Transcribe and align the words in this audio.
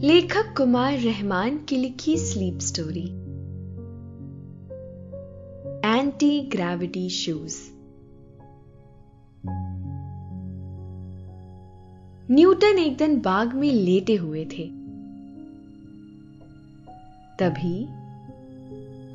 लेखक 0.00 0.54
कुमार 0.56 0.98
रहमान 0.98 1.58
की 1.58 1.76
लिखी 1.76 2.16
sleep 2.18 2.58
story 2.58 3.06
anti 5.98 6.40
gravity 6.40 7.08
shoes 7.08 7.56
Newton 12.30 12.78
एक 12.78 12.96
दिन 12.96 13.20
बाग 13.20 13.54
में 13.54 13.72
लेटे 13.72 14.14
हुए 14.14 14.44
थे। 14.44 14.66
तभी 17.38 17.84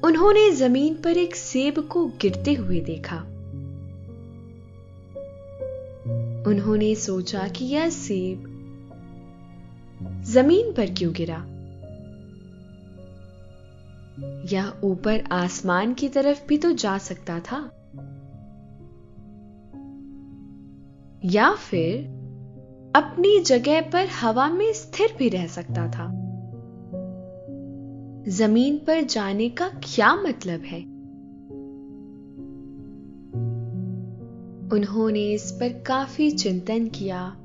उन्होंने 0.01 0.51
ज़मीन 0.51 0.93
पर 0.93 1.17
एक 1.17 1.35
सेब 1.35 1.79
को 1.79 2.05
गिरते 2.05 2.53
हुए 2.53 2.79
देखा। 2.79 3.17
उन्होंने 6.47 6.95
सोचा 6.95 7.47
कि 7.47 7.65
यह 7.65 7.89
सेब 7.89 8.46
ज़मीन 10.03 10.73
पर 10.73 10.93
क्यों 10.93 11.13
गिरा? 11.13 11.45
यह 14.51 14.73
ऊपर 14.83 15.23
आसमान 15.31 15.93
की 15.93 16.09
तरफ़ 16.09 16.47
भी 16.47 16.57
तो 16.57 16.71
जा 16.71 16.97
सकता 16.97 17.39
था? 17.39 17.71
या 21.25 21.53
फिर 21.53 22.17
अपनी 22.95 23.43
जगह 23.43 23.81
पर 23.81 24.07
हवा 24.21 24.49
में 24.49 24.73
स्थिर 24.73 25.15
भी 25.17 25.29
रह 25.29 25.47
सकता 25.47 25.87
था? 25.87 26.27
ज़मीन 28.29 28.77
पर 28.77 29.01
जाने 29.01 29.49
का 29.49 29.67
क्या 29.69 30.15
मतलब 30.15 30.61
है? 30.61 30.97
उन्होंने 34.73 35.31
इस 35.31 35.51
पर 35.51 35.83
काफ़ी 35.83 36.31
चिंतन 36.31 36.87
किया। 36.87 37.37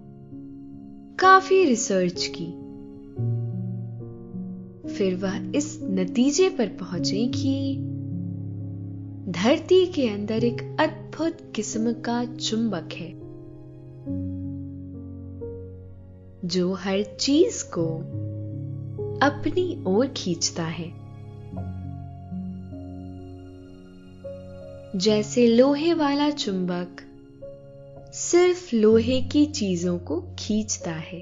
काफ़ी 1.23 1.65
रिसर्च 1.65 2.33
की। 2.37 2.47
फिर 4.95 5.15
वह 5.15 5.53
इस 5.57 5.81
नतीजे 5.83 6.49
पर 6.49 6.67
पहुँचे 6.67 7.27
कि 7.27 7.77
धरती 9.33 9.87
के 9.87 10.09
अंदर 10.09 10.45
एक 10.45 10.77
अद्भुत 10.81 11.53
किस्म 11.57 11.93
का 11.93 12.25
चुंबक 12.25 12.89
है, 12.93 13.13
जो 16.49 16.73
हर 16.73 17.03
चीज़ 17.03 17.65
को 17.65 17.87
अपनी 19.27 19.85
ओर 19.87 20.07
खींचता 20.07 20.65
है। 20.65 20.91
जैसे 24.99 25.47
लोहे 25.47 25.95
वाला 25.95 26.31
चुंबक 26.31 26.89
सिर्फ़ 28.31 28.77
लोहे 28.77 29.21
की 29.23 29.47
चीज़ों 29.47 29.99
को 29.99 30.21
खींचता 30.39 30.93
है। 30.93 31.19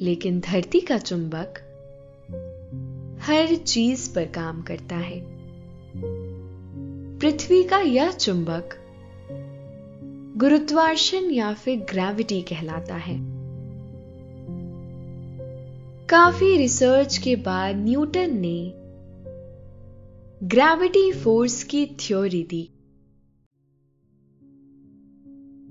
लेकिन 0.00 0.40
धरती 0.40 0.80
का 0.80 0.98
चुंबक 0.98 1.54
हर 3.20 3.54
चीज़ 3.54 4.14
पर 4.14 4.24
काम 4.24 4.62
करता 4.62 4.96
है। 4.96 5.22
पृथ्वी 7.18 7.64
का 7.64 7.78
यह 7.78 8.12
चुंबक 8.12 8.68
गुरुत्वाकर्षण 10.36 11.30
या 11.30 11.54
फिर 11.54 11.78
ग्रेविटी 11.78 12.42
कहलाता 12.42 12.94
है। 12.94 13.18
काफ़ी 16.06 16.56
रिसर्च 16.56 17.18
के 17.18 17.36
बाद 17.36 17.76
न्यूटन 17.76 18.38
ने 18.38 18.72
ग्रेविटी 20.46 21.12
फोर्स 21.12 21.64
की 21.64 21.86
थ्योरी 21.86 22.42
दी। 22.42 22.70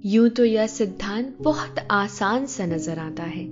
यूँ 0.05 0.29
तो 0.29 0.45
यह 0.45 0.67
सिद्धांत 0.67 1.37
बहुत 1.41 1.75
आसान 1.91 2.45
सा 2.45 2.65
नज़र 2.65 2.99
आता 2.99 3.23
है। 3.23 3.47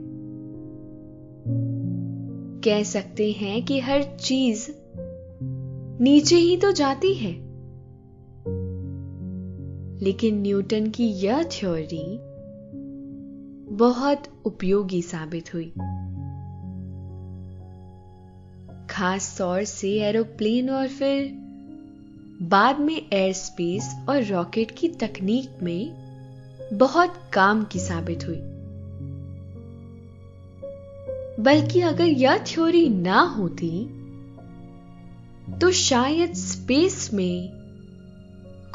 कह 2.62 2.84
सकते 2.84 3.32
हैं 3.32 3.66
कि 3.66 3.80
हर 3.80 4.04
चीज़ 4.04 4.68
नीचे 6.02 6.36
ही 6.36 6.58
तो 6.58 6.72
जाती 6.72 7.14
है। 7.14 7.32
लेकिन 10.02 10.42
न्यूटन 10.42 10.90
की 10.90 11.08
यह 11.08 11.44
थ्योरी 11.44 12.20
बहुत 13.76 14.24
उपयोगी 14.46 15.02
साबित 15.02 15.54
हुई। 15.54 15.74
खास 18.90 19.38
तौर 19.38 19.64
से 19.64 19.92
एरोप्लेन 19.92 20.70
और 20.70 20.88
फिर 20.88 21.32
बाद 22.42 22.80
में 22.80 23.08
एयर 23.14 23.34
स्पेस 23.34 23.96
और 24.10 24.24
रॉकेट 24.24 24.72
की 24.72 24.88
तकनीक 24.88 25.50
में 25.64 26.01
बहुत 26.74 27.14
काम 27.34 27.64
की 27.64 27.80
साबित 27.80 28.28
हुई। 28.28 28.42
बल्कि 31.44 31.82
अगर 31.82 32.04
यह 32.04 32.38
थ्योरी 32.38 32.90
ना 32.90 33.22
होती 33.22 34.02
तो 35.60 35.72
शायद 35.72 36.34
स्पेस 36.34 37.14
में 37.14 37.50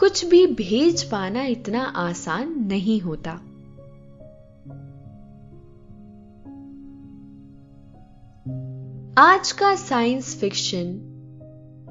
कुछ 0.00 0.24
भी 0.24 0.46
भेज 0.46 1.02
पाना 1.02 1.44
इतना 1.44 1.82
आसान 1.82 2.66
नहीं 2.66 3.00
होता। 3.00 3.30
आज 9.18 9.52
का 9.52 9.74
साइंस 9.76 10.40
फिक्शन 10.40 11.12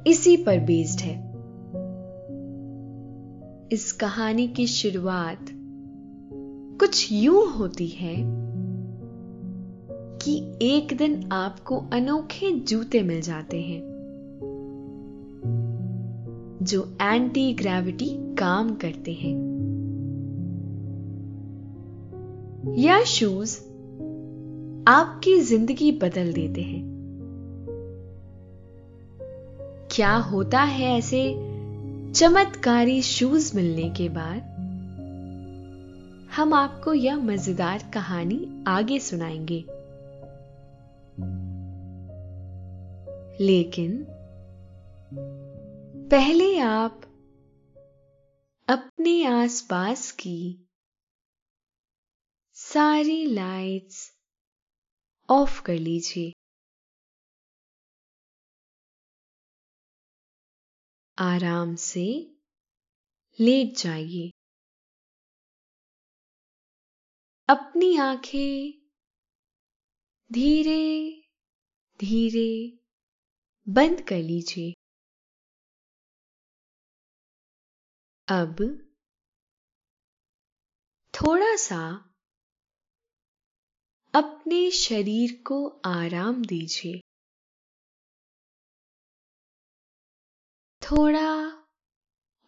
इसी 0.07 0.37
पर 0.37 0.59
बेस्ड 0.59 0.99
है। 0.99 1.35
इस 3.71 3.91
कहानी 3.91 4.47
की 4.47 4.67
शुरुआत 4.67 5.45
कुछ 6.85 7.11
यूँ 7.11 7.53
होती 7.53 7.87
है 7.87 8.15
कि 10.17 10.51
एक 10.61 10.97
दिन 10.97 11.29
आपको 11.31 11.77
अनोखे 11.93 12.51
जूते 12.51 13.03
मिल 13.03 13.21
जाते 13.21 13.61
हैं, 13.61 13.81
जो 16.61 16.97
एंटी 17.01 17.53
ग्रेविटी 17.53 18.35
काम 18.35 18.75
करते 18.75 19.13
हैं। 19.13 19.33
यह 22.77 23.03
शूज़ 23.03 23.59
आपकी 24.87 25.39
ज़िंदगी 25.39 25.91
बदल 25.91 26.33
देते 26.33 26.61
हैं। 26.61 26.83
क्या 29.91 30.15
होता 30.15 30.61
है 30.61 30.97
ऐसे 30.97 31.33
चमत्कारी 32.11 33.01
शूज़ 33.01 33.55
मिलने 33.55 33.89
के 33.89 34.09
बाद? 34.09 34.54
हम 36.35 36.53
आपको 36.53 36.93
यह 36.93 37.15
मज़ेदार 37.15 37.91
कहानी 37.93 38.63
आगे 38.67 38.99
सुनाएँगे। 38.99 39.59
लेकिन 43.43 44.05
पहले 46.11 46.59
आप 46.59 47.01
अपने 48.69 49.25
आसपास 49.25 50.11
की 50.11 50.67
सारी 52.53 53.25
लाइट्स 53.25 54.11
ऑफ़ 55.29 55.63
कर 55.63 55.73
लीजिए। 55.73 56.33
आराम 61.19 61.75
से 61.75 62.35
लेट 63.39 63.77
जाइए। 63.77 64.31
अपनी 67.49 67.97
आँखें 67.97 68.71
धीरे 70.33 71.11
धीरे 71.99 72.79
बंद 73.69 74.01
कर 74.01 74.15
लीजिए। 74.15 74.71
अब 78.27 78.55
थोड़ा 81.13 81.55
सा 81.55 82.11
अपने 84.15 84.71
शरीर 84.71 85.43
को 85.47 85.67
आराम 85.85 86.45
दीजिए। 86.45 87.01
थोड़ा 90.81 91.31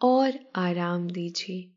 और 0.02 0.52
आराम 0.56 1.08
दीजिए। 1.08 1.77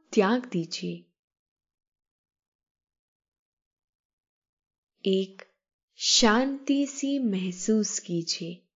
त्याग 0.13 0.45
दीजिए। 0.45 1.05
एक 5.05 5.41
शांति 5.95 6.85
सी 6.85 7.19
महसूस 7.19 7.99
कीजिए। 7.99 8.67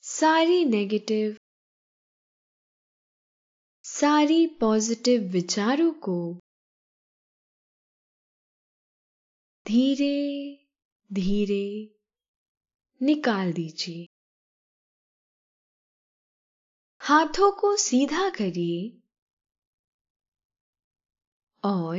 सारी 0.00 0.64
नेगेटिव 0.64 1.36
सारी 3.84 4.46
पॉजिटिव 4.46 5.22
विचारों 5.22 5.92
को 5.92 6.40
धीरे 9.66 10.16
धीरे 11.12 11.96
निकाल 13.02 13.52
दीजिए। 13.52 14.15
हाथों 17.08 17.52
को 17.52 17.76
सीधा 17.76 18.30
करिए 18.30 19.02
और 21.64 21.98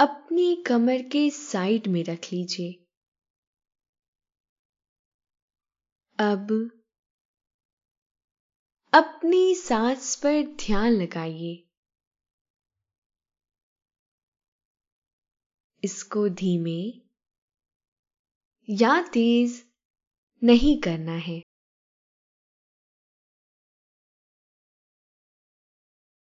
अपनी 0.00 0.62
कमर 0.66 1.02
के 1.02 1.30
साइड 1.30 1.86
में 1.86 2.04
रख 2.04 2.32
लीजिए। 2.32 2.72
अब 6.18 6.70
अपनी 8.94 9.54
सांस 9.54 10.16
पर 10.16 10.42
ध्यान 10.56 10.92
लगाइए। 10.92 11.68
इसको 15.84 16.28
धीमे 16.28 16.80
या 18.68 19.02
तेज 19.02 19.72
नहीं 20.42 20.80
करना 20.80 21.16
है। 21.16 21.53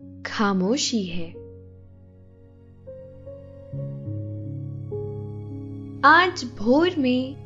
खामोशी 0.00 1.02
है। 1.04 1.30
आज 6.04 6.44
भोर 6.58 6.96
में 6.98 7.36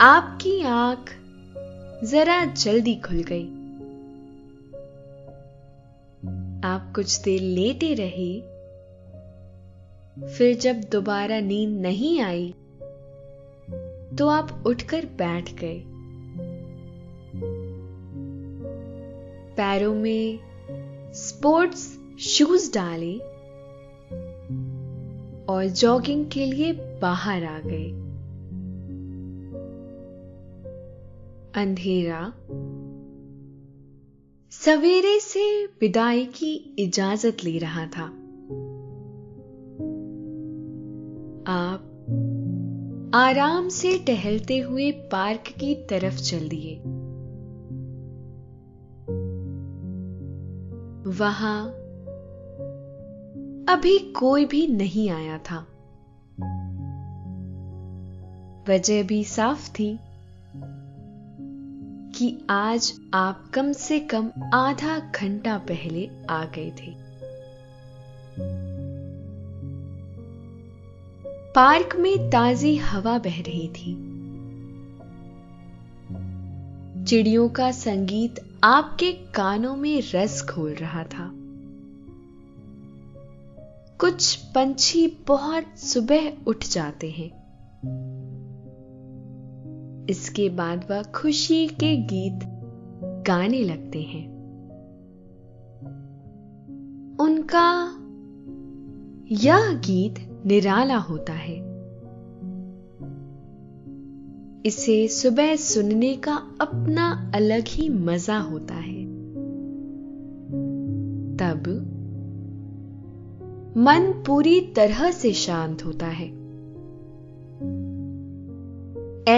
आपकी 0.00 0.62
आँख 0.62 1.10
जरा 2.04 2.44
जल्दी 2.44 2.94
खुल 2.94 3.22
गई। 3.22 3.48
आप 6.64 6.92
कुछ 6.94 7.22
देर 7.22 7.40
लेटे 7.40 7.94
रहे। 7.94 8.40
फिर 10.28 10.56
जब 10.56 10.80
दोबारा 10.92 11.40
नींद 11.40 11.80
नहीं 11.80 12.20
आई 12.20 12.54
तो 14.18 14.28
आप 14.28 14.62
उठकर 14.66 15.06
बैठ 15.06 15.52
गए। 15.54 15.84
पैरों 19.56 19.94
में 19.94 20.53
स्पोर्ट्स 21.44 22.00
शूज़ 22.20 22.74
डाले 22.74 23.18
और 25.52 25.66
जॉगिंग 25.66 26.26
के 26.26 26.46
लिए 26.46 26.72
बाहर 26.72 27.44
आ 27.44 27.58
गए। 27.58 27.90
अंधेरा। 31.62 32.32
सवेरे 34.50 35.20
से 35.20 35.66
विदाई 35.66 36.24
की 36.24 36.76
इजाज़त 36.78 37.36
ले 37.44 37.58
रहा 37.58 37.86
था। 37.86 38.04
आप 41.46 41.80
आराम 43.14 43.68
से 43.68 43.98
टहलते 43.98 44.58
हुए 44.58 44.90
पार्क 44.90 45.40
की 45.40 45.74
तरफ़ 45.74 46.16
चल 46.16 46.48
दिए। 46.48 47.03
वहाँ 51.18 51.68
अभी 53.68 53.98
कोई 53.98 54.44
भी 54.44 54.66
नहीं 54.66 55.10
आया 55.10 55.38
था। 55.38 55.66
वजह 58.68 59.02
भी 59.02 59.24
साफ़ 59.24 59.70
थी 59.70 59.98
कि 62.18 62.46
आज 62.50 62.94
आप 63.14 63.50
कम 63.54 63.72
से 63.72 64.00
कम 64.00 64.30
आधा 64.54 64.98
घंटा 64.98 65.58
पहले 65.58 66.10
आ 66.30 66.44
गए 66.44 66.70
थे। 66.70 67.04
पार्क 71.52 71.96
में 71.96 72.30
ताजी 72.30 72.76
हवा 72.76 73.18
बह 73.18 73.40
रही 73.40 73.68
थी। 73.68 74.14
चिड़ियों 77.04 77.48
का 77.48 77.70
संगीत 77.70 78.53
आपके 78.64 79.12
कानों 79.12 79.76
में 79.76 80.02
रस 80.14 80.46
खोल 80.50 80.70
रहा 80.70 81.04
था। 81.04 81.30
कुछ 83.98 84.36
पंछी 84.36 85.18
बहुत 85.28 85.78
सुबह 85.78 86.32
उठ 86.46 86.64
जाते 86.64 87.10
हैं। 87.10 87.28
इसके 90.06 90.48
बाद 90.48 90.86
वह 90.90 91.02
खुशी 91.02 91.68
के 91.68 91.96
गीत 91.96 92.40
गाने 93.26 93.64
लगते 93.64 94.02
हैं। 94.02 94.28
उनका 97.16 97.86
यह 99.30 99.72
गीत 99.72 100.42
निराला 100.46 100.96
होता 100.96 101.32
है। 101.32 101.73
इसे 104.66 105.08
सुबह 105.08 105.56
सुनने 105.56 106.16
का 106.16 106.34
अपना 106.60 107.32
अलग 107.34 107.64
ही 107.68 107.88
मज़ा 107.88 108.38
होता 108.38 108.74
है। 108.74 109.04
तब 111.36 111.62
मन 113.76 114.22
पूरी 114.26 114.60
तरह 114.60 115.10
से 115.10 115.32
शांत 115.32 115.84
होता 115.84 116.06
है। 116.06 116.26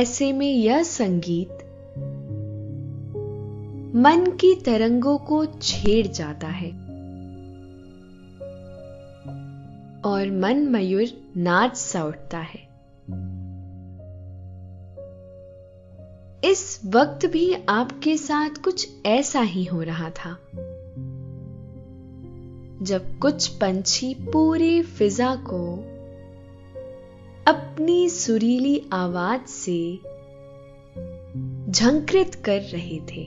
ऐसे 0.01 0.33
में 0.33 0.53
यह 0.53 0.83
संगीत 0.83 1.51
मन 3.97 4.37
की 4.41 4.55
तरंगों 4.55 5.19
को 5.19 5.45
छेड़ 5.47 6.07
जाता 6.07 6.49
है 6.49 6.71
और 10.03 10.31
मन 10.31 10.69
मयूर 10.71 11.07
नाच 11.37 11.77
सा 11.77 12.05
उठता 12.05 12.39
है। 12.39 12.67
इस 16.57 16.81
वक्त 16.87 17.27
भी 17.27 17.55
आपके 17.69 18.17
साथ 18.17 18.51
कुछ 18.51 19.07
ऐसा 19.07 19.41
ही 19.41 19.65
हो 19.65 19.83
रहा 19.83 20.11
था। 20.11 20.39
जब 22.83 23.19
कुछ 23.19 23.49
पंछी 23.49 24.15
पूरी 24.15 24.83
फिजा 24.83 25.37
को 25.37 25.77
अपनी 27.53 28.09
सुरीली 28.09 28.89
आवाज़ 28.93 29.41
से 29.41 29.97
झंकृत 31.73 32.35
कर 32.35 32.61
रहे 32.61 33.01
थे। 33.01 33.25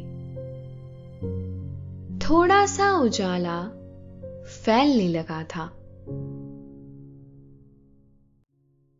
थोड़ा 2.18 2.66
सा 2.66 2.98
उजाला 2.98 3.64
फैलने 4.44 5.08
लगा 5.08 5.44
था। 5.44 5.66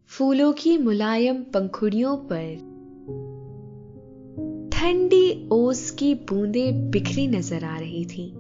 फूलों 0.08 0.54
की 0.54 0.78
मुलायम 0.78 1.44
पंखुड़ियों 1.44 2.18
पर 2.18 2.69
ठंडी 4.80 5.50
ओस 5.52 5.92
की 5.92 6.14
बूंदें 6.16 6.92
बिखरी 6.92 7.28
नज़र 7.28 7.64
आ 7.66 7.78
रही 7.80 8.06
थी। 8.06 8.34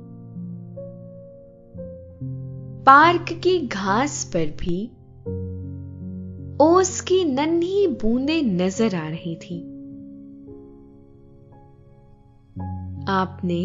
पार्क 2.86 3.26
की 3.44 3.68
घास 3.68 4.32
पर 4.36 4.46
भी 4.46 4.86
ओस 6.66 7.02
की 7.02 7.24
नन्ही 7.24 7.88
बूंदें 7.88 8.42
नज़र 8.42 8.96
आ 8.96 9.10
रही 9.10 9.36
थी। 9.36 9.60
आपने 13.12 13.62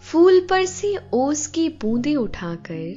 फूल 0.00 0.40
पर 0.50 0.64
से 0.64 0.96
ओस 1.12 1.46
की 1.46 1.68
बूंदें 1.68 2.16
उठाकर 2.16 2.90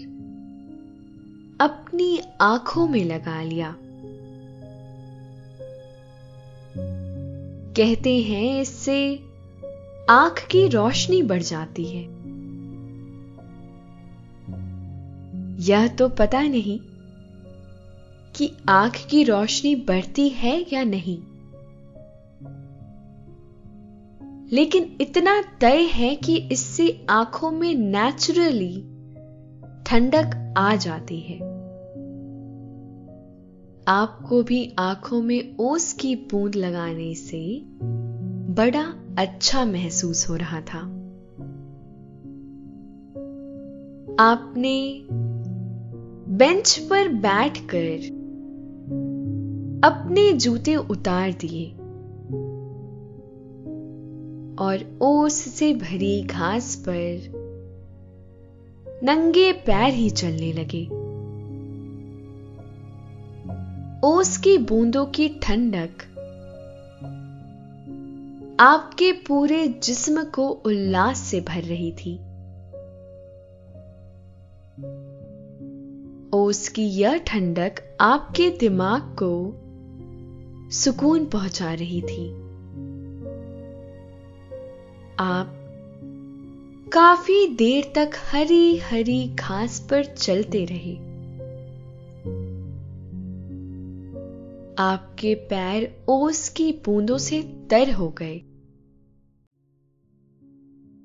अपनी 1.61 2.19
आँखों 2.41 2.87
में 2.87 3.05
लगा 3.05 3.41
लिया। 3.43 3.75
कहते 7.79 8.21
हैं, 8.21 8.62
इससे 8.62 9.24
आँख 10.09 10.48
की 10.48 10.67
रोशनी 10.67 11.24
बढ़ 11.24 11.41
जाती 11.41 11.86
है। 11.86 12.03
यह 15.59 15.88
तो 15.88 16.09
पता 16.09 16.41
नहीं 16.41 16.79
कि 18.36 18.57
आँख 18.69 19.07
की 19.09 19.24
रोशनी 19.24 19.75
बढ़ती 19.75 20.29
है 20.29 20.65
या 20.74 20.83
नहीं। 20.83 21.17
लेकिन 24.51 24.98
इतना 25.01 25.43
तय 25.62 25.81
है 25.81 26.15
कि 26.15 26.36
इससे 26.36 27.05
आँखों 27.09 27.51
में 27.51 27.75
नेचुरली 27.75 28.81
ठंडक 29.88 30.53
आ 30.57 30.75
जाती 30.75 31.19
है। 31.19 31.58
आपको 33.89 34.43
भी 34.43 34.75
आँखों 34.79 35.22
में 35.22 35.55
ओस 35.60 35.93
की 35.93 36.15
बूंद 36.15 36.55
लगाने 36.55 37.15
से 37.15 37.62
बड़ा 38.50 38.93
अच्छा 39.17 39.65
महसूस 39.65 40.29
हो 40.29 40.36
रहा 40.36 40.62
था। 40.62 40.79
आपने 44.19 45.05
बेंच 46.29 46.79
पर 46.79 47.08
बैठकर 47.08 48.05
अपने 49.88 50.34
जूते 50.34 50.75
उतार 50.75 51.31
दिए 51.31 51.72
और 54.55 55.00
ओस 55.01 55.34
से 55.34 55.74
भरी 55.74 56.24
घास 56.24 56.75
पर 56.89 57.31
नंगे 59.03 59.51
पैर 59.51 59.93
ही 59.93 60.10
चलने 60.10 60.53
लगे। 60.53 60.98
ओस 64.03 64.37
की 64.37 64.57
बूंदों 64.57 65.05
की 65.05 65.29
ठंडक। 65.29 65.89
आपके 68.59 69.11
पूरे 69.11 69.67
जिस्म 69.67 70.23
को 70.23 70.49
उल्लास 70.49 71.19
से 71.19 71.41
भर 71.41 71.61
रही 71.61 71.91
थी। 71.91 72.15
ओस 76.33 76.67
की 76.67 76.83
यह 76.83 77.17
ठंडक 77.17 77.97
आपके 78.01 78.49
दिमाग 78.49 79.01
को 79.23 79.53
सुकून 80.71 81.25
पहुँचा 81.25 81.73
रही 81.73 82.01
थी। 82.01 82.29
आप 85.19 85.55
काफ़ी 86.93 87.47
देर 87.47 87.91
तक 87.95 88.11
हरी 88.31 88.77
हरी 88.77 89.27
घास 89.27 89.87
पर 89.89 90.05
चलते 90.05 90.65
रहे। 90.65 91.08
आपके 94.79 95.36
पैर 95.36 96.05
ओस 96.09 96.50
की 96.50 96.71
बूंदों 96.71 97.17
से 97.17 97.41
तर 97.69 97.91
हो 97.91 98.09
गए। 98.09 98.38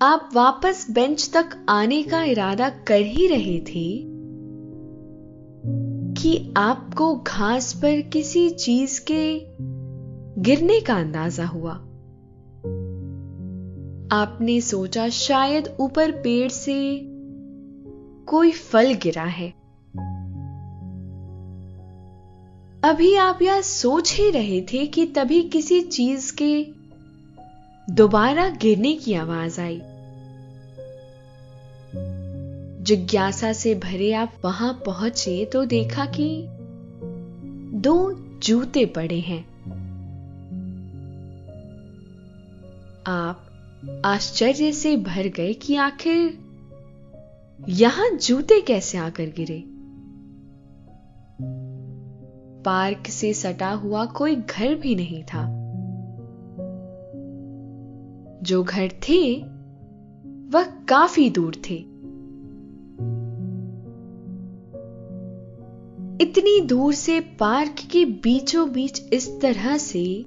आप 0.02 0.30
वापस 0.34 0.86
बेंच 0.90 1.30
तक 1.36 1.66
आने 1.68 2.02
का 2.02 2.22
इरादा 2.22 2.68
कर 2.68 3.00
ही 3.00 3.26
रहे 3.26 3.60
थे 3.60 4.14
कि 6.14 6.54
आपको 6.56 7.16
घास 7.16 7.72
पर 7.72 8.00
किसी 8.00 8.50
चीज़ 8.50 9.00
के 9.10 9.40
गिरने 10.42 10.80
का 10.80 10.94
अंदाज़ा 10.94 11.46
हुआ। 11.46 11.72
आपने 14.12 14.60
सोचा 14.60 15.08
शायद 15.08 15.76
ऊपर 15.80 16.10
पेड़ 16.10 16.48
से 16.48 17.00
कोई 18.26 18.50
फल 18.50 18.94
गिरा 18.94 19.24
है। 19.24 19.63
अभी 22.84 23.14
आप 23.14 23.42
यह 23.42 23.60
सोच 23.60 24.12
ही 24.14 24.30
रहे 24.30 24.60
थे 24.62 24.86
कि 24.86 25.06
तभी 25.06 25.42
किसी 25.42 25.80
चीज़ 25.80 26.32
के 26.42 26.66
दोबारा 27.90 28.48
गिरने 28.48 28.92
की 28.94 29.14
आवाज़ 29.14 29.60
आई। 29.60 29.80
जिज्ञासा 32.82 33.52
से 33.52 33.74
भरे 33.74 34.12
आप 34.12 34.32
वहाँ 34.44 34.82
पहुँचे 34.86 35.44
तो 35.44 35.64
देखा 35.64 36.06
कि 36.06 36.44
दो 37.78 38.12
जूते 38.38 38.86
पड़े 38.86 39.20
हैं। 39.20 39.42
आप 43.06 43.46
आश्चर्य 44.04 44.72
से 44.72 44.96
भर 44.96 45.28
गए 45.28 45.52
कि 45.52 45.76
आखिर 45.76 46.38
यहाँ 47.68 48.10
जूते 48.10 48.60
कैसे 48.60 48.98
आकर 48.98 49.24
गिरे? 49.24 49.73
पार्क 52.64 53.06
से 53.08 53.32
सटा 53.32 53.70
हुआ 53.70 54.04
कोई 54.04 54.36
घर 54.36 54.74
भी 54.74 54.94
नहीं 54.94 55.22
था। 55.22 55.64
जो 58.42 58.62
घर 58.62 58.88
थे, 58.88 59.42
वह 60.48 60.64
काफ़ी 60.64 61.30
दूर 61.30 61.54
थे। 61.70 61.94
इतनी 66.20 66.60
दूर 66.60 66.94
से 66.94 67.20
पार्क 67.20 67.76
के 67.90 68.04
बीचों 68.04 68.72
बीच 68.72 69.02
इस 69.12 69.40
तरह 69.40 69.76
से 69.76 70.24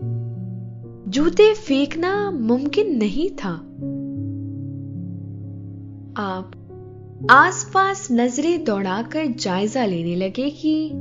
जूते 1.07 1.53
फेंकना 1.53 2.31
मुमकिन 2.31 2.97
नहीं 2.97 3.29
था। 3.29 3.53
आप 6.17 6.51
आसपास 7.29 8.07
नज़रें 8.11 8.63
दौड़ाकर 8.63 9.25
जायजा 9.25 9.85
लेने 9.85 10.15
लगे 10.15 10.49
कि 10.49 10.91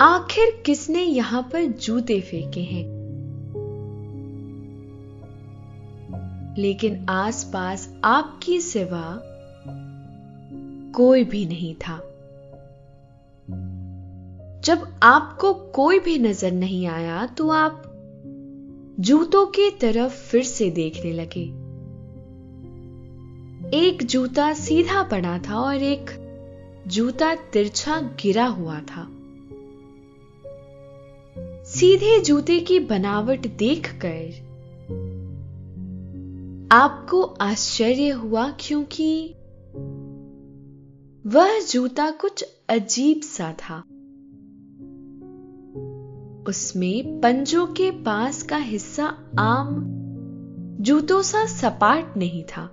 आखिर 0.00 0.62
किसने 0.66 1.02
यहाँ 1.02 1.42
पर 1.42 1.64
जूते 1.64 2.20
फेंके 2.20 2.60
हैं? 2.60 2.84
लेकिन 6.58 7.06
आसपास 7.08 7.94
आपकी 8.04 8.60
सिवा 8.60 9.22
कोई 10.94 11.24
भी 11.24 11.46
नहीं 11.46 11.74
था। 11.74 11.96
जब 14.64 14.98
आपको 15.02 15.54
कोई 15.54 15.98
भी 15.98 16.18
नज़र 16.18 16.52
नहीं 16.52 16.86
आया 16.86 17.26
तो 17.26 17.48
आप 17.50 17.82
जूतों 19.00 19.46
की 19.46 19.70
तरफ़ 19.70 20.12
फिर 20.12 20.42
से 20.42 20.70
देखने 20.70 21.12
लगे। 21.12 21.44
एक 23.78 24.02
जूता 24.02 24.52
सीधा 24.52 25.02
पड़ा 25.02 25.38
था 25.38 25.60
और 25.60 25.74
एक 25.74 26.10
जूता 26.86 27.34
तिरछा 27.34 28.00
गिरा 28.00 28.46
हुआ 28.46 28.80
था। 28.80 29.08
सीधे 31.70 32.20
जूते 32.20 32.60
की 32.60 32.78
बनावट 32.78 33.46
देखकर 33.46 34.30
आपको 36.72 37.22
आश्चर्य 37.22 38.08
हुआ 38.08 38.50
क्योंकि 38.60 39.34
वह 41.26 41.60
जूता 41.60 42.10
कुछ 42.10 42.44
अजीब 42.68 43.20
सा 43.20 43.52
था। 43.52 43.78
उसमें 46.48 47.20
पंजों 47.20 47.66
के 47.66 47.90
पास 47.90 48.42
का 48.42 48.56
हिस्सा 48.56 49.06
आम 49.38 49.84
जूतों 50.80 51.22
सा 51.22 51.46
सपाट 51.46 52.16
नहीं 52.16 52.44
था, 52.44 52.70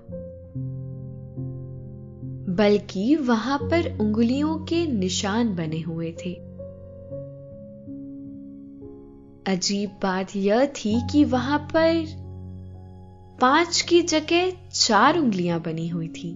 बल्कि 2.49 3.15
वहाँ 3.15 3.57
पर 3.57 3.97
उंगलियों 3.99 4.57
के 4.57 4.85
निशान 4.87 5.55
बने 5.55 5.81
हुए 5.81 6.15
थे। 6.25 6.46
अजीब 9.47 9.89
बात 10.03 10.35
यह 10.35 10.65
थी 10.65 11.01
कि 11.11 11.23
वहाँ 11.23 11.59
पर 11.59 12.05
पाँच 13.41 13.81
की 13.81 14.01
जगह 14.01 14.51
चार 14.73 15.17
उंगलियाँ 15.17 15.61
बनी 15.61 15.87
हुई 15.87 16.07
थी। 16.07 16.31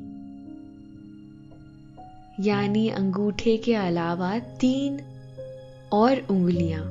यानी 2.39 2.89
अंगूठे 2.89 3.57
के 3.57 3.75
अलावा 3.75 4.39
तीन 4.39 5.01
और 5.93 6.27
उंगलियाँ। 6.29 6.81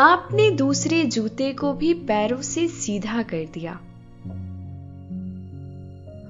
आपने 0.00 0.50
दूसरे 0.50 1.04
जूते 1.04 1.52
को 1.52 1.72
भी 1.72 1.94
पैरों 1.94 2.42
से 2.42 2.68
सीधा 2.68 3.22
कर 3.22 3.46
दिया। 3.54 3.80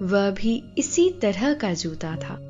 वह 0.02 0.30
भी 0.30 0.64
इसी 0.78 1.10
तरह 1.10 1.54
का 1.54 1.74
जूता 1.74 2.16
था। 2.16 2.49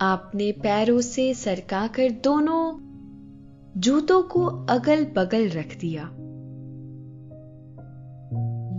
आपने 0.00 0.52
पैरों 0.52 1.00
से 1.00 1.34
सरकाकर 1.34 2.10
दोनों 2.10 2.78
जूतों 3.80 4.22
को 4.22 4.46
अगल 4.46 5.04
बगल 5.04 5.48
रख 5.48 5.78
दिया। 5.80 6.02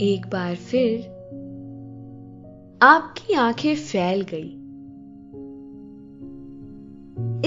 एक 0.05 0.29
बार 0.31 0.55
फिर 0.55 1.01
आपकी 2.81 3.33
आँखें 3.33 3.75
फैल 3.75 4.21
गई। 4.21 4.55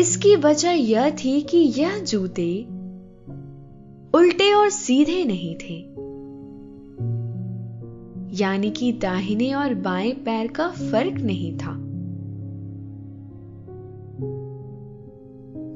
इसकी 0.00 0.36
वजह 0.36 0.70
यह 0.70 1.10
थी 1.10 1.40
कि 1.40 1.58
यह 1.58 1.98
जूते 1.98 2.62
उल्टे 4.14 4.54
और 4.54 4.70
सीधे 4.70 5.24
नहीं 5.24 5.54
थे। 5.54 5.92
यानी 8.42 8.70
कि 8.70 8.92
दाहिने 8.92 9.54
और 9.54 9.74
बाएँ 9.74 10.12
पैर 10.12 10.46
का 10.46 10.68
फ़र्क 10.68 11.12
नहीं 11.12 11.58
था। 11.58 11.91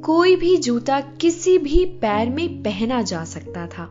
कोई 0.06 0.36
भी 0.36 0.56
जूता 0.56 1.00
किसी 1.00 1.58
भी 1.58 1.84
पैर 1.84 2.30
में 2.30 2.62
पहना 2.62 3.02
जा 3.02 3.24
सकता 3.24 3.66
था। 3.66 3.82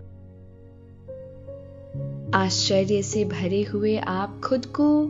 आश्चर्य 2.43 3.03
से 3.03 3.25
भरे 3.25 3.63
हुए 3.63 3.97
आप 3.97 4.41
खुद 4.45 4.65
को 4.65 5.09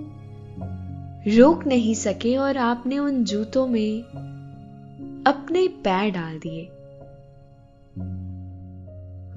रोक 1.38 1.66
नहीं 1.68 1.94
सके 1.94 2.38
और 2.38 2.58
आपने 2.58 3.00
उन 3.00 3.24
जूतों 3.24 3.68
में 3.68 4.02
अपने 5.28 5.68
पैर 5.68 6.12
डाल 6.12 6.40
दिए। 6.40 6.66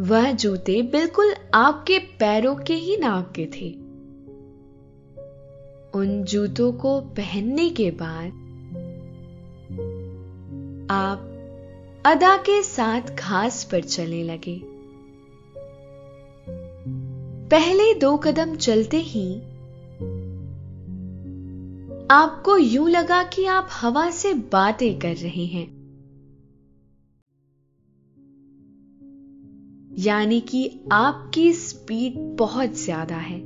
वह 0.05 0.33
जूते 0.33 0.83
बिल्कुल 0.83 1.35
आपके 1.55 1.99
पैरों 1.99 2.57
के 2.57 2.75
ही 2.75 2.97
नाप 2.97 3.33
के 3.39 3.47
थे। 3.47 3.73
उन 5.99 6.25
जूतों 6.25 6.73
को 6.73 7.01
पहनने 7.01 7.71
के 7.71 7.91
बाद 7.91 8.29
आप 10.91 11.28
अदा 12.09 12.37
के 12.37 12.63
साथ 12.63 13.01
घास 13.19 13.65
पर 13.65 13.81
चलने 13.81 14.23
लगे। 14.25 14.61
पहले 17.49 17.95
दो 17.95 18.17
कदम 18.17 18.55
चलते 18.57 18.97
ही 18.97 19.35
आपको 22.11 22.57
यूँ 22.59 22.89
लगा 22.91 23.23
कि 23.23 23.45
आप 23.45 23.69
हवा 23.73 24.11
से 24.11 24.35
बातें 24.35 24.99
कर 24.99 25.15
रहे 25.17 25.45
हैं। 25.47 25.67
यानी 29.99 30.41
कि 30.41 30.81
आपकी 30.93 31.53
स्पीड 31.53 32.19
बहुत 32.19 32.75
ज़्यादा 32.75 33.17
है। 33.17 33.41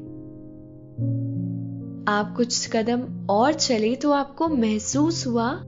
आप 2.09 2.35
कुछ 2.37 2.71
कदम 2.73 3.27
और 3.31 3.53
चले 3.53 3.95
तो 3.97 4.13
आपको 4.13 4.49
महसूस 4.49 5.27
हुआ 5.27 5.63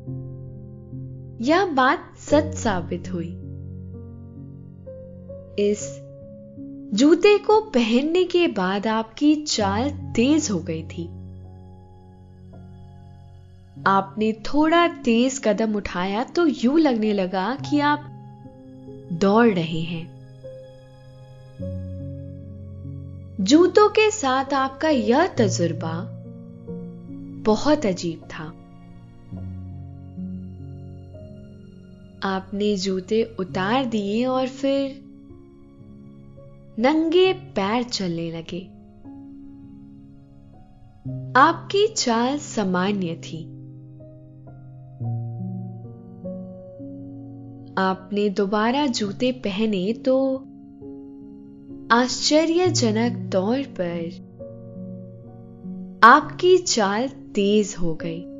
यह 1.41 1.65
बात 1.67 2.14
सच 2.31 2.55
साबित 2.55 3.13
हुई। 3.13 3.29
इस 5.71 6.01
जूते 6.95 7.39
को 7.39 7.61
पहनने 7.61 8.25
के 8.25 8.49
बाद 8.49 8.87
आपकी 8.87 9.37
चाल 9.37 9.91
तेज 9.91 10.51
हो 10.51 10.59
गई 10.59 10.83
थी। 10.83 11.05
आपने 13.87 14.33
थोड़ा 14.33 14.89
तेज 14.89 15.41
कदम 15.45 15.75
उठाया 15.75 16.25
तो 16.25 16.47
यूँ 16.47 16.81
लगने 16.81 17.13
लगा 17.13 17.59
कि 17.71 17.81
आप 17.81 18.11
दौड़ 19.13 19.49
रहे 19.49 19.81
हैं। 19.81 20.15
जूतों 23.41 23.89
के 23.89 24.11
साथ 24.11 24.55
आपका 24.55 24.89
यह 24.89 25.27
तजुर्बा 25.27 26.11
बहुत 27.45 27.87
अजीब 27.87 28.21
था। 28.25 28.64
आपने 32.25 32.77
जूते 32.77 33.37
उतार 33.39 33.85
दिए 33.85 34.25
और 34.25 34.47
फिर 34.47 35.01
नंगे 36.79 37.33
पैर 37.33 37.83
चलने 37.83 38.31
लगे। 38.31 38.61
आपकी 41.41 41.87
चाल 41.87 42.39
सामान्य 42.39 43.15
थी। 43.15 43.45
आपने 47.79 48.29
दोबारा 48.29 48.87
जूते 48.87 49.33
पहने 49.33 49.93
तो 49.93 50.37
आश्चर्यजनक 51.93 53.33
तौर 53.33 53.63
पर 53.63 54.25
आपकी 56.05 56.59
चाल 56.59 57.09
तेज 57.09 57.77
हो 57.81 57.95
गई। 57.95 58.34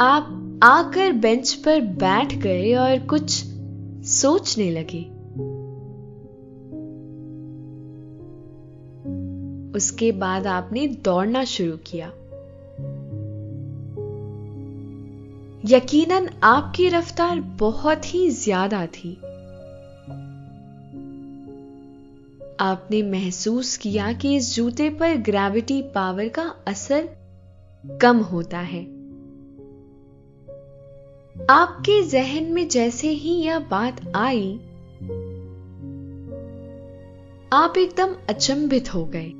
आप 0.00 0.60
आकर 0.62 1.12
बेंच 1.12 1.54
पर 1.54 1.80
बैठ 1.80 2.34
गए 2.34 2.74
और 2.74 2.98
कुछ 2.98 3.30
सोचने 4.06 4.70
लगे। 4.70 5.00
उसके 9.78 10.12
बाद 10.12 10.46
आपने 10.46 10.86
दौड़ना 10.86 11.44
शुरू 11.44 11.76
किया। 11.76 12.06
यकीनन 15.64 16.28
आपकी 16.42 16.88
रफ्तार 16.88 17.40
बहुत 17.40 18.14
ही 18.14 18.30
ज़्यादा 18.30 18.86
थी। 18.86 19.14
आपने 22.60 23.02
महसूस 23.02 23.76
किया 23.76 24.12
कि 24.12 24.36
इस 24.36 24.56
जूते 24.56 24.90
पर 24.90 25.16
ग्रेविटी 25.16 25.82
पावर 25.82 26.28
का 26.28 26.54
असर 26.66 27.08
कम 28.00 28.18
होता 28.18 28.58
है। 28.58 28.95
आपके 31.50 32.02
जहन 32.02 32.44
में 32.44 32.68
जैसे 32.68 33.08
ही 33.08 33.30
यह 33.30 33.58
बात 33.58 34.12
आई, 34.14 34.56
आप 37.52 37.74
एकदम 37.78 38.14
अचंभित 38.28 38.94
हो 38.94 39.04
गए। 39.04 39.32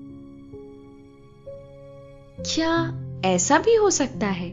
क्या 2.54 3.02
ऐसा 3.24 3.58
भी 3.58 3.74
हो 3.74 3.90
सकता 3.90 4.26
है? 4.26 4.50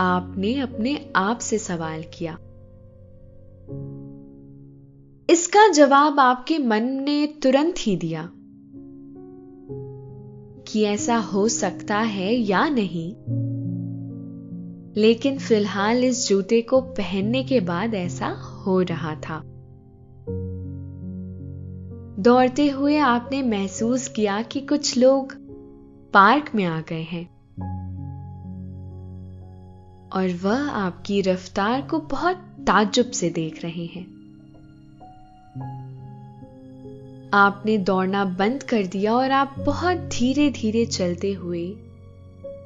आपने 0.00 0.60
अपने 0.60 1.12
आप 1.16 1.38
से 1.38 1.58
सवाल 1.58 2.04
किया। 2.14 2.38
इसका 5.30 5.68
जवाब 5.68 6.20
आपके 6.20 6.58
मन 6.58 6.82
ने 6.82 7.26
तुरंत 7.26 7.74
ही 7.78 7.96
दिया 7.96 8.30
कि 10.68 10.82
ऐसा 10.82 11.16
हो 11.16 11.48
सकता 11.48 11.98
है 11.98 12.34
या 12.34 12.68
नहीं। 12.68 13.14
लेकिन 14.98 15.38
फ़िलहाल 15.38 16.04
इस 16.04 16.28
जूते 16.28 16.62
को 16.62 16.80
पहनने 16.80 17.44
के 17.44 17.60
बाद 17.60 17.94
ऐसा 17.94 18.28
हो 18.28 18.80
रहा 18.80 19.14
था। 19.14 19.42
दौड़ते 22.22 22.68
हुए 22.68 22.96
आपने 22.96 23.42
महसूस 23.42 24.08
किया 24.08 24.42
कि 24.42 24.60
कुछ 24.60 24.98
लोग 24.98 25.34
पार्क 26.14 26.50
में 26.54 26.64
आ 26.64 26.80
गए 26.80 27.02
हैं। 27.02 27.24
और 30.08 30.38
वह 30.42 30.70
आपकी 30.70 31.20
रफ्तार 31.20 31.82
को 31.82 31.98
बहुत 31.98 32.36
ताजुब 32.36 33.10
से 33.10 33.30
देख 33.30 33.62
रहे 33.62 33.84
हैं। 33.84 34.06
आपने 37.34 37.78
दौड़ना 37.78 38.24
बंद 38.24 38.62
कर 38.62 38.86
दिया 38.86 39.14
और 39.14 39.30
आप 39.30 39.54
बहुत 39.58 39.96
धीरे 39.96 40.50
धीरे 40.50 40.86
चलते 40.86 41.32
हुए 41.32 41.76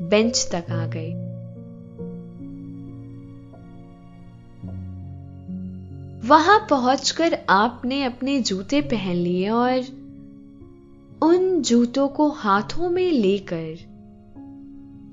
बेंच 0.02 0.48
तक 0.52 0.70
आ 0.70 0.86
गए। 0.86 1.31
वहाँ 6.24 6.66
पहुंचकर 6.70 7.38
आपने 7.48 8.04
अपने 8.04 8.40
जूते 8.40 8.80
पहन 8.80 9.16
लिए 9.16 9.48
और 9.48 9.78
उन 11.22 11.62
जूतों 11.62 12.08
को 12.08 12.28
हाथों 12.28 12.90
में 12.90 13.10
लेकर 13.10 13.76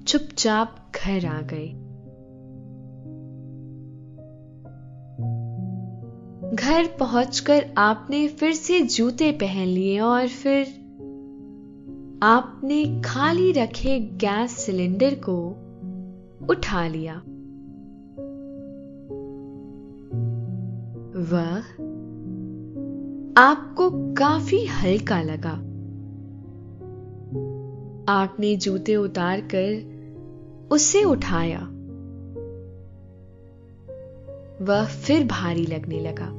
चुपचाप 0.07 0.91
घर 0.95 1.25
आ 1.25 1.41
गए। 1.41 1.67
घर 6.55 6.97
पहुंचकर 6.99 7.73
आपने 7.77 8.27
फिर 8.27 8.53
से 8.53 8.81
जूते 8.81 9.31
पहन 9.31 9.67
लिए 9.67 9.99
और 9.99 10.27
फिर 10.27 10.65
आपने 12.23 13.01
खाली 13.01 13.51
रखे 13.51 13.99
गैस 13.99 14.51
सिलेंडर 14.51 15.15
को 15.29 15.49
उठा 16.49 16.87
लिया। 16.87 17.21
वह 21.19 21.57
आपको 23.37 24.13
काफ़ी 24.13 24.65
हल्का 24.65 25.21
लगा। 25.21 25.51
आपने 28.13 28.55
जूते 28.55 28.95
उतार 28.95 29.41
कर 29.41 29.99
उसे 30.71 31.03
उठाया। 31.03 31.59
वह 34.61 34.85
फिर 34.85 35.27
भारी 35.27 35.65
लगने 35.65 35.99
लगा। 35.99 36.29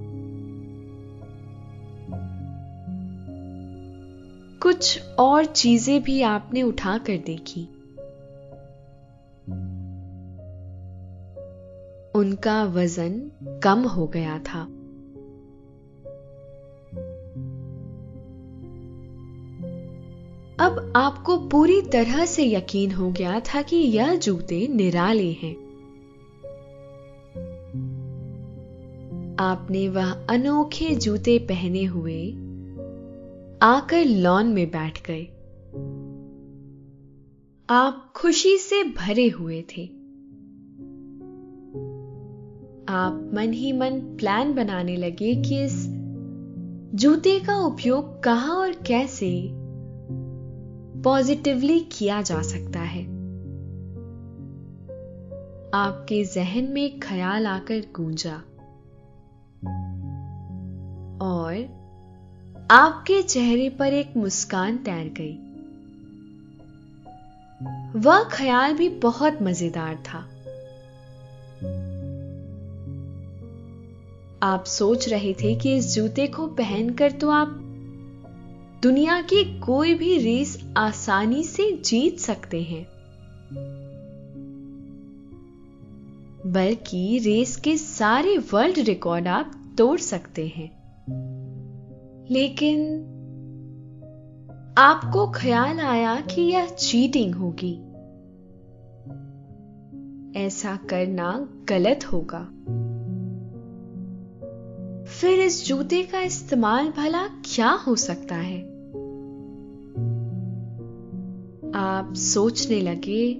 कुछ 4.62 5.02
और 5.18 5.44
चीज़ें 5.44 6.02
भी 6.02 6.22
आपने 6.22 6.62
उठाकर 6.62 7.16
देखी। 7.16 7.79
उनका 12.20 12.64
वज़न 12.64 13.30
कम 13.64 13.82
हो 13.82 14.06
गया 14.06 14.38
था। 14.38 14.62
अब 20.60 20.92
आपको 20.96 21.36
पूरी 21.36 21.82
तरह 21.82 22.26
से 22.26 22.44
यकीन 22.44 22.92
हो 22.92 23.10
गया 23.10 23.40
था 23.40 23.62
कि 23.62 23.76
यह 23.76 24.14
जूते 24.14 24.68
निराले 24.68 25.32
हैं। 25.32 25.56
आपने 29.40 29.88
वह 29.88 30.10
अनोखे 30.12 30.94
जूते 30.94 31.38
पहने 31.38 31.84
हुए 31.84 32.32
आकर 33.62 34.04
लॉन 34.04 34.46
में 34.46 34.66
बैठ 34.66 35.06
गए। 35.06 35.24
आप 37.70 38.12
खुशी 38.16 38.58
से 38.58 38.84
भरे 38.84 39.28
हुए 39.28 39.64
थे। 39.76 39.99
आप 42.92 43.30
मन 43.34 43.52
ही 43.52 43.72
मन 43.72 43.90
प्लान 43.90 44.54
बनाने 44.54 44.96
लगे 44.96 45.34
कि 45.34 45.62
इस 45.62 45.86
जूते 46.94 47.40
का 47.40 47.56
उपयोग 47.56 48.22
कहाँ 48.22 48.56
और 48.56 48.72
कैसे 48.72 49.50
पॉजिटिवली 51.02 51.80
किया 51.80 52.22
जा 52.22 52.42
सकता 52.42 52.80
है। 52.80 53.02
आपके 55.74 56.24
जहन 56.24 56.64
में 56.64 57.00
ख्याल 57.00 57.46
आकर 57.46 57.82
गूंजा। 57.96 58.36
और 61.24 61.80
आपके 62.70 63.22
चेहरे 63.22 63.68
पर 63.68 63.86
एक 63.86 64.16
मुस्कान 64.16 64.76
तैर 64.76 65.14
गई। 65.20 65.36
वह 68.00 68.24
ख्याल 68.24 68.74
भी 68.74 68.88
बहुत 68.88 69.38
मज़ेदार 69.42 69.96
था। 69.96 70.39
आप 74.42 74.64
सोच 74.64 75.08
रहे 75.08 75.32
थे 75.32 75.56
कि 75.56 75.76
इस 75.76 75.94
जूते 75.94 76.26
को 76.26 76.46
पहनकर 76.46 77.12
तो 77.12 77.30
आप 77.30 77.48
दुनिया 78.82 79.22
की 79.22 79.60
कोई 79.60 79.94
भी 79.94 80.18
रेस 80.18 80.72
आसानी 80.76 81.44
से 81.44 81.72
जीत 81.72 82.18
सकते 82.18 82.62
हैं। 82.62 82.86
बल्कि 86.52 87.18
रेस 87.18 87.56
के 87.56 87.76
सारे 87.76 88.38
वर्ल्ड 88.38 88.78
रिकॉर्ड 88.78 89.28
आप 89.28 89.74
तोड़ 89.78 90.00
सकते 90.00 90.46
हैं। 90.46 90.70
लेकिन 92.30 93.06
आपको 94.78 95.30
ख्याल 95.30 95.80
आया 95.80 96.20
कि 96.20 96.42
यह 96.42 96.66
चीटिंग 96.66 97.34
होगी। 97.34 97.74
ऐसा 100.38 100.76
करना 100.76 101.48
गलत 101.68 102.04
होगा। 102.12 102.48
फिर 105.20 105.40
इस 105.40 105.66
जूते 105.66 106.02
का 106.02 106.20
इस्तेमाल 106.20 106.88
भला 106.88 107.26
क्या 107.26 107.70
हो 107.70 107.96
सकता 107.96 108.34
है? 108.34 108.62
आप 111.74 112.14
सोचने 112.14 112.80
लगे, 112.80 113.34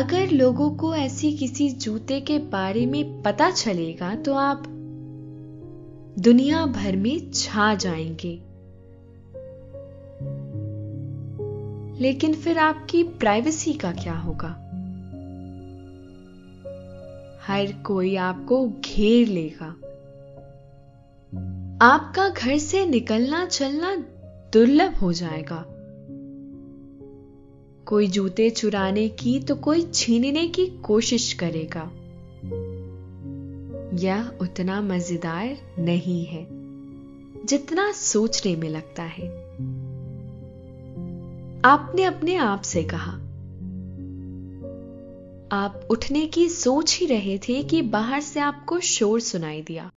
अगर 0.00 0.30
लोगों 0.30 0.70
को 0.70 0.94
ऐसी 0.94 1.32
किसी 1.32 1.70
जूते 1.70 2.20
के 2.20 2.38
बारे 2.38 2.86
में 2.86 3.22
पता 3.22 3.50
चलेगा 3.50 4.14
तो 4.14 4.34
आप 4.34 4.62
दुनिया 6.18 6.66
भर 6.66 6.96
में 6.96 7.30
छा 7.30 7.74
जाएँगे। 7.74 8.42
लेकिन 12.02 12.34
फिर 12.34 12.58
आपकी 12.58 13.02
प्राइवेसी 13.02 13.72
का 13.72 13.92
क्या 13.92 14.18
होगा? 14.18 14.58
हर 17.46 17.72
कोई 17.72 18.16
आपको 18.16 18.68
घेर 18.68 19.28
लेगा। 19.28 19.76
आपका 21.82 22.28
घर 22.28 22.58
से 22.58 22.86
निकलना 22.86 23.46
चलना 23.46 23.96
दुर्लभ 24.52 24.94
हो 24.94 25.12
जाएगा। 25.12 25.64
कोई 27.84 28.06
जूते 28.06 28.50
चुराने 28.50 29.08
की 29.08 29.40
तो 29.40 29.54
कोई 29.54 29.82
छीनने 29.94 30.48
की 30.48 30.66
कोशिश 30.66 31.32
करेगा। 31.32 31.82
यह 33.96 34.28
उतना 34.40 34.80
मज़ेदार 34.80 35.58
नहीं 35.78 36.24
है, 36.24 36.46
जितना 37.44 37.92
सोचने 37.92 38.56
में 38.56 38.68
लगता 38.68 39.02
है। 39.02 39.28
आपने 41.64 42.04
अपने 42.04 42.36
आप 42.36 42.62
से 42.62 42.82
कहा। 42.82 43.12
आप 45.52 45.86
उठने 45.90 46.26
की 46.26 46.48
सोच 46.48 46.98
ही 47.00 47.06
रहे 47.06 47.38
थे 47.38 47.62
कि 47.62 47.82
बाहर 47.82 48.20
से 48.20 48.40
आपको 48.40 48.80
शोर 48.80 49.20
सुनाई 49.20 49.62
दिया। 49.62 49.90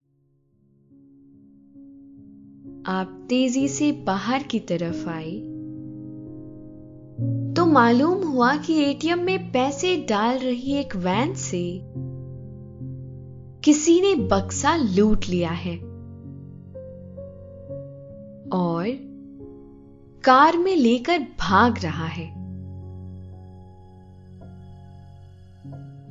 आप 2.86 3.26
तेज़ी 3.30 3.68
से 3.68 3.92
बाहर 3.92 4.44
की 4.44 4.60
तरफ़ 4.60 5.10
आई। 5.10 5.40
तो 7.54 7.66
मालूम 7.66 8.28
हुआ 8.28 8.56
कि 8.56 8.84
एटीएम 8.84 9.20
में 9.20 9.52
पैसे 9.52 9.98
डाल 10.10 10.38
रही 10.38 10.74
एक 10.74 10.96
वैन 10.96 11.34
से 11.34 11.82
किसी 13.64 14.02
ने 14.02 14.16
बक्सा 14.16 14.76
लूट 14.76 15.26
लिया 15.26 15.52
है। 15.52 15.78
और 18.50 19.00
कार 20.24 20.58
में 20.58 20.76
लेकर 20.76 21.20
भाग 21.20 21.76
रहा 21.84 22.06
है। 22.06 22.28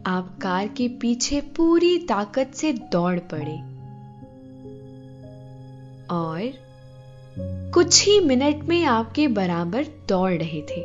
आप 0.06 0.38
कार 0.42 0.68
के 0.68 0.88
पीछे 0.88 1.40
पूरी 1.40 1.98
ताकत 1.98 2.50
से 2.54 2.72
दौड़ 2.72 3.18
पड़े। 3.18 3.71
और 6.12 6.52
कुछ 7.74 8.06
ही 8.06 8.20
मिनट 8.20 8.64
में 8.64 8.84
आपके 8.84 9.28
बराबर 9.28 9.86
दौड़ 10.08 10.32
रहे 10.32 10.62
थे। 10.62 10.80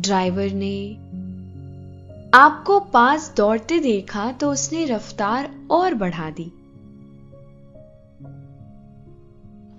ड्राइवर 0.00 0.50
ने 0.52 0.76
आपको 2.34 2.80
पास 2.80 3.34
दौड़ते 3.36 3.78
देखा 3.78 4.32
तो 4.32 4.50
उसने 4.52 4.84
रफ्तार 4.84 5.50
और 5.70 5.94
बढ़ा 5.94 6.30
दी। 6.30 6.46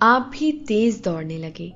आप 0.02 0.30
भी 0.34 0.52
तेज 0.52 1.02
दौड़ने 1.04 1.38
लगे। 1.38 1.72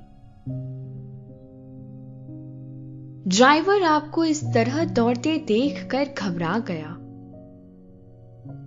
ड्राइवर 3.29 3.83
आपको 3.83 4.25
इस 4.25 4.45
तरह 4.45 4.85
दौड़ते 4.85 5.37
देखकर 5.39 6.09
घबरा 6.19 6.59
गया। 6.59 6.96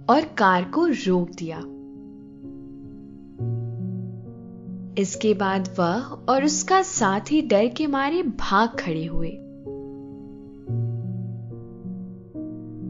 और 0.10 0.22
कार 0.22 0.63
को 0.63 0.88
रोक 0.88 1.30
दिया। 1.30 1.60
इसके 5.02 5.34
बाद 5.34 5.69
वह 5.80 6.02
और 6.04 6.45
उसका 6.45 6.82
साथी 6.82 7.41
डर 7.41 7.67
के 7.67 7.88
मारे 7.88 8.24
भाग 8.24 8.69
खड़े 8.69 9.06
हुए। 9.06 9.30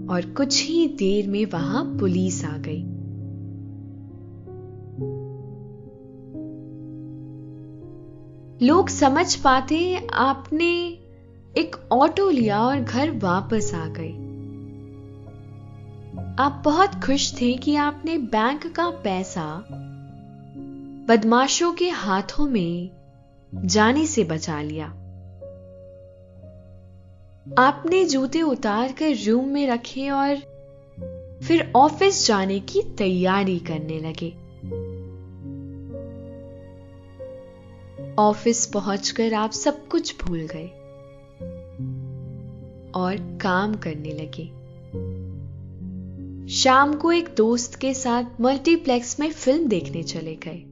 और 0.09 0.33
कुछ 0.37 0.67
ही 0.67 0.87
देर 0.87 1.27
में 1.27 1.45
वहाँ 1.45 1.97
पुलिस 1.99 2.45
आ 2.45 2.57
गई। 2.57 2.83
लोग 8.67 8.89
समझ 8.89 9.35
पाते 9.35 10.07
आपने 10.13 10.89
एक 11.57 11.89
ऑटो 11.91 12.29
लिया 12.29 12.61
और 12.63 12.79
घर 12.79 13.19
वापस 13.19 13.73
आ 13.75 13.87
गए। 13.87 14.28
आप 16.39 16.61
बहुत 16.65 16.91
खुश 17.05 17.41
थे 17.41 17.53
कि 17.53 17.75
आपने 17.75 18.17
बैंक 18.17 18.75
का 18.75 18.89
पैसा 18.89 19.67
बदमाशों 21.07 21.73
के 21.73 21.89
हाथों 21.89 22.47
में 22.47 22.89
जाने 23.65 24.05
से 24.05 24.23
बचा 24.23 24.61
लिया। 24.61 24.85
आपने 27.57 28.05
जूते 28.05 28.41
उतार 28.41 28.91
कर 28.91 29.27
रूम 29.27 29.47
में 29.47 29.67
रखे 29.67 30.09
और 30.09 30.35
फिर 31.43 31.73
ऑफ़िस 31.75 32.27
जाने 32.27 32.59
की 32.59 32.81
तैयारी 32.81 33.59
करने 33.59 33.99
लगे। 33.99 34.29
ऑफ़िस 38.15 38.65
पहुंचकर 38.65 39.33
आप 39.33 39.51
सब 39.51 39.87
कुछ 39.87 40.23
भूल 40.23 40.39
गए 40.39 40.67
और 42.91 43.39
काम 43.41 43.73
करने 43.75 44.11
लगे। 44.11 44.58
शाम 46.49 46.93
को 46.93 47.11
एक 47.11 47.29
दोस्त 47.37 47.75
के 47.75 47.93
साथ 47.93 48.23
मल्टीप्लेक्स 48.41 49.19
में 49.19 49.31
फ़िल्म 49.31 49.67
देखने 49.67 50.03
चले 50.03 50.35
गए। 50.35 50.63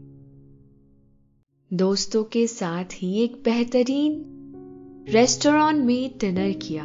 दोस्तों 1.78 2.24
के 2.24 2.48
साथ 2.48 2.86
ही 2.94 3.24
एक 3.24 3.42
बेहतरीन 3.46 4.26
रेस्टोरेंट 5.10 5.86
में 5.86 6.18
डिनर 6.20 6.52
किया। 6.52 6.84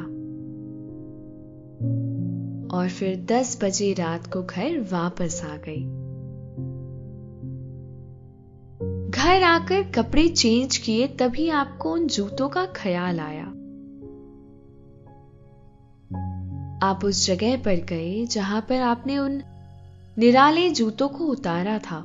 और 2.78 2.88
फिर 2.88 3.16
10 3.16 3.58
बजे 3.64 3.92
रात 3.92 4.32
को 4.32 4.42
घर 4.42 4.80
वापस 4.80 5.42
आ 5.44 5.56
गई। 5.56 5.82
घर 9.10 9.42
आकर 9.42 9.82
कपड़े 9.82 10.28
चेंज 10.28 10.76
किए 10.76 11.06
तभी 11.06 11.48
आपको 11.48 11.92
उन 11.92 12.06
जूतों 12.06 12.48
का 12.48 12.66
ख्याल 12.66 13.20
आया। 13.20 13.54
आप 16.82 17.04
उस 17.04 17.26
जगह 17.26 17.56
पर 17.56 17.74
गए 17.74 18.26
जहाँ 18.26 18.60
पर 18.60 18.80
आपने 18.80 19.18
उन 19.18 19.42
निराले 20.18 20.70
जूतों 20.70 21.08
को 21.08 21.26
उतारा 21.26 21.78
था। 21.78 21.98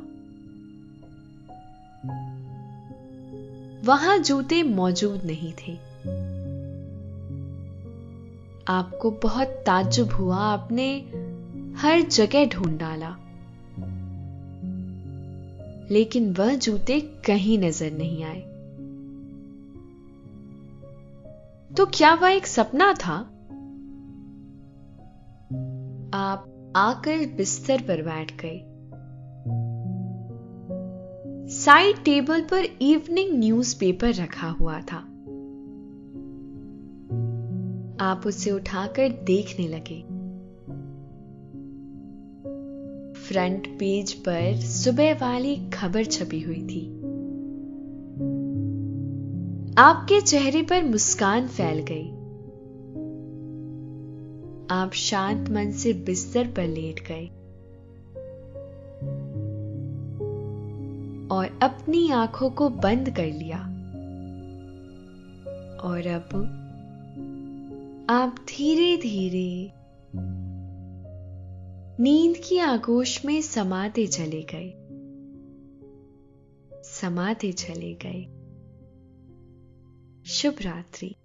वहाँ 3.84 4.18
जूते 4.18 4.64
मौजूद 4.64 5.22
नहीं 5.26 5.54
थे। 5.54 5.74
आपको 8.68 9.12
बहुत 9.12 9.48
ताज्जुब 9.48 10.12
हुआ, 10.12 10.38
आपने 10.38 11.00
हर 11.78 12.02
जगह 12.02 12.46
ढूंढ 12.46 12.80
डाला। 12.80 13.18
लेकिन 15.92 16.34
वह 16.34 16.56
जूते 16.56 17.00
कहीं 17.02 17.60
नज़र 17.60 17.92
नहीं 17.92 18.24
आए। 18.24 18.42
तो 21.78 21.86
क्या 21.86 22.14
वह 22.14 22.30
एक 22.30 22.48
सपना 22.48 22.94
था? 22.94 23.37
आप 26.18 26.74
आकर 26.76 27.18
बिस्तर 27.38 27.82
पर 27.82 28.02
बैठ 28.02 28.32
गए। 28.42 28.64
साइड 31.50 31.98
टेबल 31.98 32.42
पर 32.42 32.64
इवनिंग 32.82 33.40
न्यूज़पेपर 33.40 34.14
रखा 34.14 34.48
हुआ 34.48 34.82
था। 34.82 34.98
आप 38.00 38.22
उसे 38.26 38.52
उठाकर 38.52 39.10
देखने 39.10 39.68
लगे। 39.68 40.02
फ्रंट 43.22 43.68
पेज 43.68 44.14
पर 44.14 44.56
सुबह 44.56 45.14
वाली 45.14 45.70
खबर 45.70 46.04
छपी 46.04 46.42
हुई 46.42 46.68
थी। 46.68 46.98
आपके 49.78 50.22
चेहरे 50.22 50.62
पर 50.62 50.84
मुस्कान 50.84 51.48
फैल 51.48 51.80
गई। 51.80 52.17
आप 54.72 54.92
शांत 54.94 55.50
मन 55.50 55.72
से 55.72 55.94
बिस्तर 55.94 56.48
पर 56.48 56.68
लेट 56.68 57.08
गए 57.08 57.28
और 61.36 61.60
अपनी 61.62 62.12
आँखों 62.12 62.50
को 62.50 62.70
बंद 62.70 63.10
कर 63.10 63.26
लिया। 63.26 63.58
और 65.78 66.08
अब 66.08 66.54
आप 68.10 68.36
धीरे 68.50 68.98
धीरे 68.98 69.72
नींद 72.04 72.36
की 72.38 72.58
आगोश 72.58 73.26
में 73.26 73.42
समाते 73.42 74.08
चले 74.08 74.46
गए। 74.54 74.74
समाते 76.84 77.52
चले 77.52 77.94
गए। 77.94 78.34
शुभ 80.26 80.56
रात्रि। 80.62 81.16